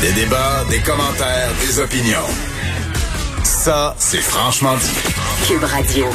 [0.00, 2.26] Des débats, des commentaires, des opinions.
[3.42, 4.92] Ça, c'est franchement dit.
[5.46, 6.06] Cube Radio.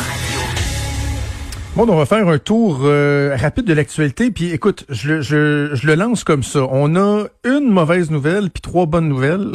[1.76, 4.32] Bon, on va faire un tour euh, rapide de l'actualité.
[4.32, 6.62] Puis écoute, je, je, je le lance comme ça.
[6.70, 9.52] On a une mauvaise nouvelle puis trois bonnes nouvelles.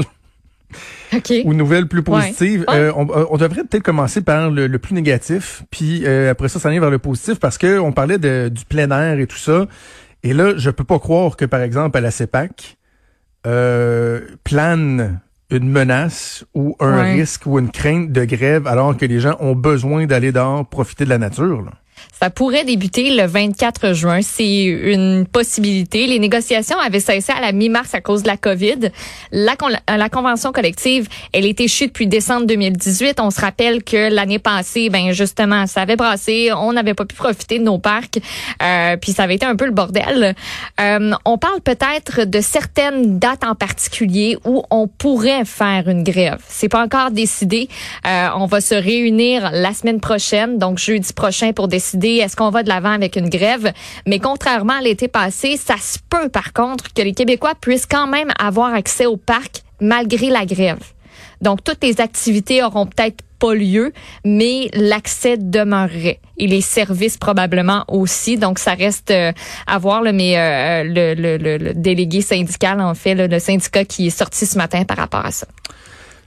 [1.15, 1.33] OK.
[1.45, 2.65] ou nouvelles plus positives.
[2.69, 2.75] Ouais.
[2.75, 6.59] Euh, on, on devrait peut-être commencer par le, le plus négatif, puis euh, après ça,
[6.59, 9.37] ça vient vers le positif parce que on parlait de, du plein air et tout
[9.37, 9.67] ça.
[10.25, 12.77] Et là, je peux pas croire que, par exemple, à la CEPAC,
[13.47, 17.13] euh, plane une menace ou un Ouais.
[17.15, 21.05] risque ou une crainte de grève alors que les gens ont besoin d'aller dehors profiter
[21.05, 21.63] de la nature.
[21.63, 21.73] Là.
[22.21, 24.21] Ça pourrait débuter le 24 juin.
[24.23, 26.07] C'est une possibilité.
[26.07, 28.91] Les négociations avaient cessé à la mi-mars à cause de la COVID.
[29.33, 29.57] La,
[29.89, 33.21] la convention collective, elle est échue depuis décembre 2018.
[33.21, 36.51] On se rappelle que l'année passée, ben justement, ça avait brassé.
[36.57, 38.19] On n'avait pas pu profiter de nos parcs.
[38.63, 40.35] Euh, puis ça avait été un peu le bordel.
[40.81, 46.39] Euh, on parle peut-être de certaines dates en particulier où on pourrait faire une grève.
[46.49, 47.69] C'est pas encore décidé.
[48.07, 52.51] Euh, on va se réunir la semaine prochaine, donc jeudi prochain, pour décider est-ce qu'on
[52.51, 53.73] va de l'avant avec une grève?
[54.07, 58.07] Mais contrairement à l'été passé, ça se peut par contre que les Québécois puissent quand
[58.07, 60.81] même avoir accès au parc malgré la grève.
[61.41, 63.93] Donc toutes les activités auront peut-être pas lieu,
[64.25, 68.39] mais l'accès demeurerait et les services probablement aussi.
[68.39, 69.33] Donc ça reste euh,
[69.67, 70.03] à voir.
[70.03, 74.97] Mais euh, le, délégué syndical en fait, le syndicat qui est sorti ce matin par
[74.97, 75.47] rapport à ça.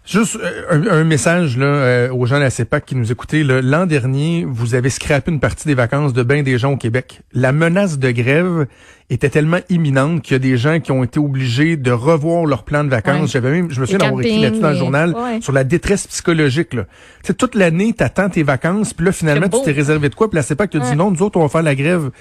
[0.07, 3.43] Juste euh, un, un message là, euh, aux gens de la CEPAC qui nous écoutaient.
[3.43, 7.19] L'an dernier, vous avez scrappé une partie des vacances de bien des gens au Québec.
[7.33, 8.67] La menace de grève
[9.09, 12.63] était tellement imminente qu'il y a des gens qui ont été obligés de revoir leur
[12.63, 13.21] plan de vacances.
[13.23, 13.27] Ouais.
[13.27, 15.41] J'avais même, je me souviens d'avoir écrit là-dessus dans le journal ouais.
[15.41, 16.73] sur la détresse psychologique.
[16.73, 16.83] Là.
[17.23, 20.29] Tu sais, toute l'année, t'attends tes vacances, puis là, finalement, tu t'es réservé de quoi,
[20.29, 22.11] puis la CEPAC te dit non, nous autres, on va faire la grève.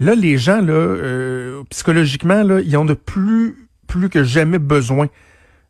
[0.00, 3.54] Là, les gens, là, euh, psychologiquement, là, ils ont de plus,
[3.86, 5.06] plus que jamais besoin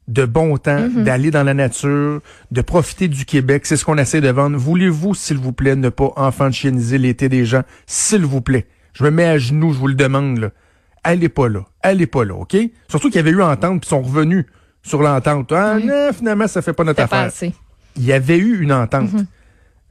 [0.08, 1.02] de bon temps, Mm-hmm.
[1.04, 3.66] d'aller dans la nature, de profiter du Québec.
[3.66, 4.56] C'est ce qu'on essaie de vendre.
[4.56, 7.62] Voulez-vous, s'il vous plaît, ne pas enfantianiser l'été des gens?
[7.86, 8.66] S'il vous plaît.
[8.92, 10.50] Je me mets à genoux, je vous le demande, là.
[11.04, 11.60] Allez pas là.
[11.82, 12.56] Allez pas là, OK?
[12.88, 14.44] Surtout qu'il y avait eu entente, puis ils sont revenus
[14.82, 15.52] sur l'entente.
[15.52, 17.50] Ah non, finalement, ça fait pas notre pas affaire.
[17.96, 19.10] Il y avait eu une entente.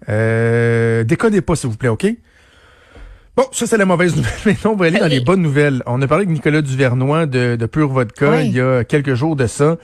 [0.10, 2.06] Euh, déconnez pas, s'il vous plaît, OK?
[3.36, 4.32] Bon, ça, c'est la mauvaise nouvelle.
[4.46, 5.84] Maintenant, on va aller dans les bonnes nouvelles.
[5.86, 8.46] On a parlé avec Nicolas Duvernois de, de Pure Vodka Oui.
[8.48, 9.78] il y a quelques jours de ça.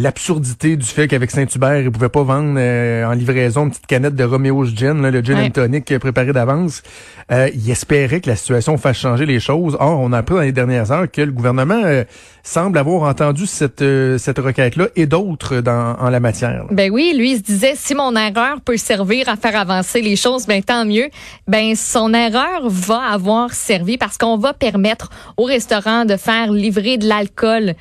[0.00, 4.14] L'absurdité du fait qu'avec Saint-Hubert, ils pouvaient pas vendre euh, en livraison une petite canette
[4.14, 5.46] de Romeo's Gin, là, le gin Ouais.
[5.46, 6.84] and tonic préparé d'avance.
[7.32, 9.76] Euh, ils espéraient que la situation fasse changer les choses.
[9.80, 12.04] Or, on a appris dans les dernières heures que le gouvernement euh,
[12.44, 16.50] semble avoir entendu cette, euh, cette requête-là et d'autres dans, en la matière.
[16.64, 16.70] là.
[16.70, 20.14] Ben oui, lui, il se disait, si mon erreur peut servir à faire avancer les
[20.14, 21.08] choses, ben tant mieux.
[21.48, 26.98] Ben son erreur va avoir servi parce qu'on va permettre aux restaurants de faire livrer
[26.98, 27.74] de l'alcool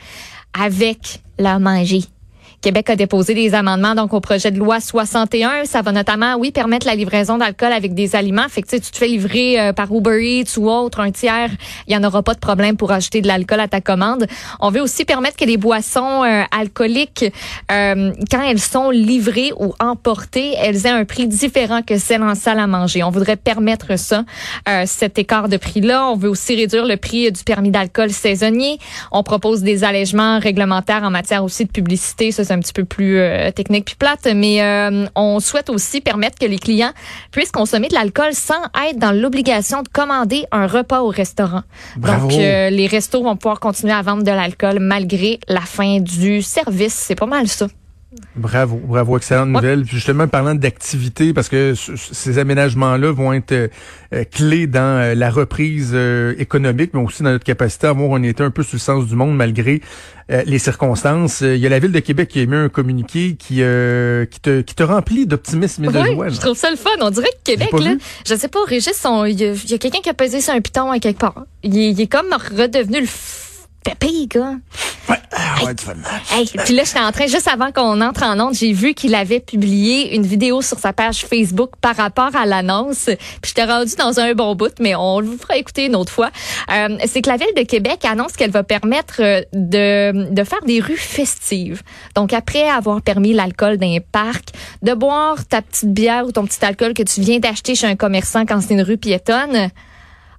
[0.60, 2.04] avec la manger.
[2.62, 5.66] Québec a déposé des amendements donc au projet de loi 61.
[5.66, 8.48] Ça va notamment, oui, permettre la livraison d'alcool avec des aliments.
[8.50, 11.52] Fait que tu te fais livrer euh, par Uber Eats ou autre, un tiers,
[11.88, 14.28] il y en aura pas de problème pour acheter de l'alcool à ta commande.
[14.60, 17.26] On veut aussi permettre que les boissons euh, alcooliques,
[17.72, 22.36] euh, quand elles sont livrées ou emportées, elles aient un prix différent que celles en
[22.36, 23.04] salle à manger.
[23.04, 24.24] On voudrait permettre ça,
[24.68, 26.08] euh, cet écart de prix-là.
[26.10, 28.80] On veut aussi réduire le prix du permis d'alcool saisonnier.
[29.12, 32.32] On propose des allègements réglementaires en matière aussi de publicité.
[32.52, 36.46] Un petit peu plus euh, technique puis plate, mais euh, on souhaite aussi permettre que
[36.46, 36.92] les clients
[37.32, 41.64] puissent consommer de l'alcool sans être dans l'obligation de commander un repas au restaurant.
[41.98, 42.28] Bravo.
[42.28, 46.42] Donc, euh, les restos vont pouvoir continuer à vendre de l'alcool malgré la fin du
[46.42, 46.94] service.
[46.94, 47.68] C'est pas mal ça.
[48.38, 49.82] Bravo, bravo, excellente nouvelle.
[49.84, 53.68] Puis justement, parlant d'activité, parce que ces aménagements-là vont être euh,
[54.14, 58.14] euh, clés dans euh, la reprise euh, économique, mais aussi dans notre capacité à avoir
[58.14, 59.82] un été un peu sur le sens du monde malgré
[60.46, 61.40] les circonstances.
[61.40, 64.42] Il y a la Ville de Québec qui a émis un communiqué qui, euh, qui,
[64.42, 66.28] te, qui te remplit d'optimisme et de Oui, joie.
[66.28, 66.90] je trouve ça le fun.
[67.00, 68.00] On dirait que Québec, là, vu.
[68.28, 71.00] je sais pas, Régis, il y a, quelqu'un qui a pesé sur un piton à
[71.00, 71.46] quelque part.
[71.64, 73.08] Il est, il est comme redevenu le
[73.86, 74.56] pépé, gars.
[75.10, 75.17] Ouais,
[75.66, 76.32] match.
[76.32, 79.16] Hey, puis là, j'étais en train, juste avant qu'on entre en onde, j'ai vu qu'il
[79.16, 83.06] avait publié une vidéo sur sa page Facebook par rapport à l'annonce.
[83.06, 86.30] Puis j'étais rendu dans un bon bout, mais on le fera écouter une autre fois.
[86.72, 90.62] Euh, c'est que la Ville de Québec annonce qu'elle va permettre euh, de, de faire
[90.66, 91.82] des rues festives.
[92.16, 94.50] Donc, après avoir permis l'alcool dans les parcs,
[94.82, 97.96] de boire ta petite bière ou ton petit alcool que tu viens d'acheter chez un
[97.96, 99.70] commerçant quand c'est une rue piétonne,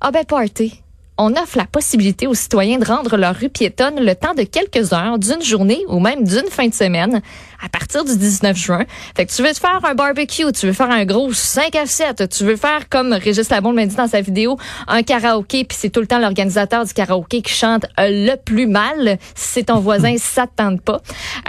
[0.00, 0.82] ah ben party
[1.18, 4.92] on offre la possibilité aux citoyens de rendre leur rue piétonne le temps de quelques
[4.92, 7.20] heures, d'une journée ou même d'une fin de semaine,
[7.62, 8.84] à partir du 19 juin.
[9.16, 11.86] Fait que tu veux te faire un barbecue, tu veux faire un gros 5 à
[11.86, 14.56] 7, tu veux faire comme Régis Labon m'a dit dans sa vidéo,
[14.86, 19.18] un karaoké, puis c'est tout le temps l'organisateur du karaoké qui chante le plus mal.
[19.34, 21.00] Si c'est ton voisin, ça te tente pas.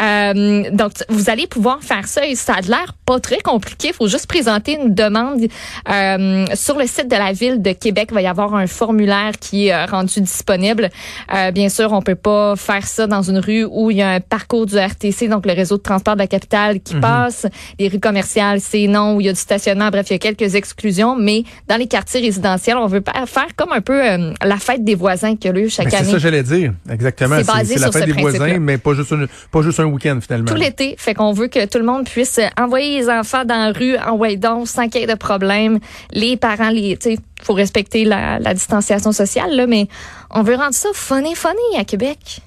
[0.01, 3.89] Euh, donc, vous allez pouvoir faire ça et ça a l'air pas très compliqué.
[3.89, 5.41] Il faut juste présenter une demande
[5.89, 8.07] euh, sur le site de la ville de Québec.
[8.11, 10.89] Il va y avoir un formulaire qui est euh, rendu disponible.
[11.33, 14.09] Euh, bien sûr, on peut pas faire ça dans une rue où il y a
[14.09, 17.45] un parcours du RTC, donc le réseau de transport de la capitale qui passe.
[17.77, 19.89] Les rues commerciales, c'est non, où il y a du stationnement.
[19.89, 23.71] Bref, il y a quelques exclusions, mais dans les quartiers résidentiels, on veut faire comme
[23.71, 23.99] un peu
[24.43, 26.05] la fête des voisins qui a lieu chaque année.
[26.05, 26.73] C'est ça, j'allais dire.
[26.91, 27.37] Exactement.
[27.43, 29.13] C'est la fête des voisins, mais pas juste,
[29.51, 30.47] pas juste un week-end finalement.
[30.47, 30.95] Tout l'été.
[30.97, 34.17] Fait qu'on veut que tout le monde puisse envoyer les enfants dans la rue en
[34.37, 35.79] donc sans qu'il y ait de problème.
[36.11, 39.87] Les parents, les, tu faut respecter la, distanciation sociale, là, mais
[40.29, 42.41] on veut rendre ça funny, funny à Québec.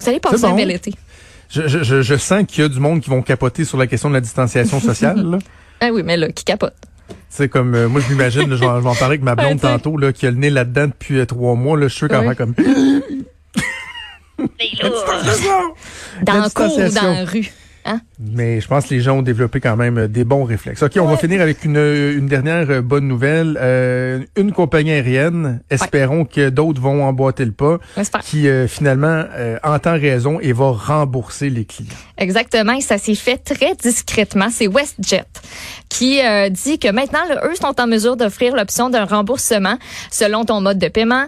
[0.00, 0.92] Vous allez passer un bel été.
[1.48, 4.08] Je, je, je sens qu'il y a du monde qui vont capoter sur la question
[4.08, 5.38] de la distanciation sociale.
[5.80, 6.74] ah oui, mais là, qui capote.
[7.28, 10.12] C'est comme euh, moi je m'imagine, je, vais en parler avec ma blonde tantôt là,
[10.12, 11.78] qui a le nez là-dedans depuis euh, trois mois.
[11.78, 12.54] Là, je suis qu'elle va comme.
[16.22, 17.50] dans le cours ou dans la rue?
[17.84, 18.00] Hein?
[18.18, 20.82] Mais je pense que les gens ont développé quand même euh, des bons réflexes.
[20.82, 23.58] OK, on va finir avec une, une dernière euh, bonne nouvelle.
[23.60, 27.78] Euh, une compagnie aérienne, espérons que d'autres vont emboîter le pas,
[28.22, 29.24] qui finalement
[29.62, 31.90] entend raison et va rembourser les clients.
[32.16, 34.48] Exactement, et ça s'est fait très discrètement.
[34.50, 35.24] C'est WestJet
[35.88, 36.20] qui
[36.50, 39.76] dit que maintenant, eux sont en mesure d'offrir l'option d'un remboursement
[40.10, 41.26] selon ton mode de paiement.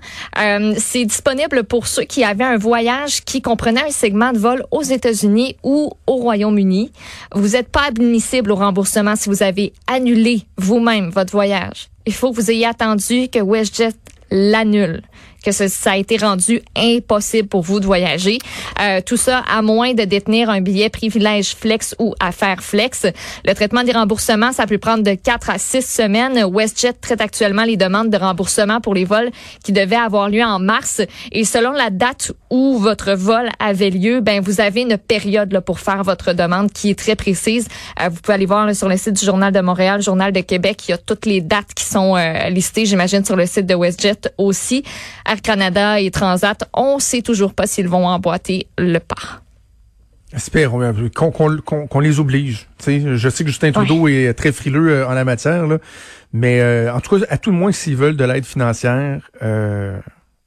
[0.78, 4.82] C'est disponible pour ceux qui avaient un voyage qui comprenait un segment de vol aux
[4.82, 6.90] États-Unis ou au Royaume-Uni
[7.34, 11.88] vous n'êtes pas admissible au remboursement si vous avez annulé vous-même votre voyage.
[12.06, 13.94] Il faut que vous ayez attendu que WestJet
[14.30, 15.02] l'annule
[15.46, 18.38] que ça a été rendu impossible pour vous de voyager.
[18.80, 23.06] Euh, tout ça à moins de détenir un billet privilège flex ou affaire flex.
[23.44, 26.44] Le traitement des remboursements, ça peut prendre de 4 à 6 semaines.
[26.44, 29.30] WestJet traite actuellement les demandes de remboursement pour les vols
[29.62, 31.00] qui devaient avoir lieu en mars.
[31.30, 35.60] Et selon la date où votre vol avait lieu, ben vous avez une période là,
[35.60, 37.68] pour faire votre demande qui est très précise.
[38.02, 40.82] Euh, vous pouvez aller voir sur le site du Journal de Montréal, Journal de Québec,
[40.88, 43.74] il y a toutes les dates qui sont euh, listées, j'imagine, sur le site de
[43.74, 44.82] WestJet aussi.
[45.40, 49.42] Canada et Transat, on sait toujours pas s'ils vont emboîter le pas.
[50.32, 52.68] Espérons qu'on les oblige.
[52.84, 55.64] je sais que Justin Trudeau est très frileux euh, en la matière,
[56.32, 59.98] mais euh, en tout cas, à tout le moins, s'ils veulent de l'aide financière, euh,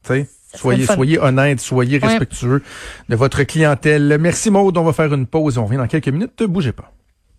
[0.05, 2.61] soyez, soyez honnête, soyez respectueux
[3.07, 4.17] de votre clientèle.
[4.19, 5.57] Merci Maud, on va faire une pause.
[5.57, 6.39] On revient dans quelques minutes.
[6.41, 6.91] Ne bougez pas.